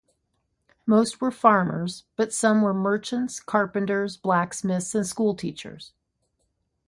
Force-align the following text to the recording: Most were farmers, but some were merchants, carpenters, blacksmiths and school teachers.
Most 0.87 1.21
were 1.21 1.29
farmers, 1.29 2.05
but 2.15 2.33
some 2.33 2.63
were 2.63 2.73
merchants, 2.73 3.39
carpenters, 3.39 4.17
blacksmiths 4.17 4.95
and 4.95 5.05
school 5.05 5.35
teachers. 5.35 5.93